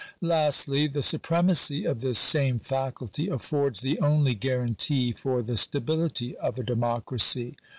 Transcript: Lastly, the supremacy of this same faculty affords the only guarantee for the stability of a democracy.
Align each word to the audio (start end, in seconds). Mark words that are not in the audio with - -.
Lastly, 0.23 0.87
the 0.87 1.03
supremacy 1.03 1.85
of 1.85 2.01
this 2.01 2.17
same 2.17 2.57
faculty 2.57 3.27
affords 3.27 3.81
the 3.81 3.99
only 3.99 4.33
guarantee 4.33 5.11
for 5.11 5.43
the 5.43 5.57
stability 5.57 6.35
of 6.37 6.57
a 6.57 6.63
democracy. 6.63 7.55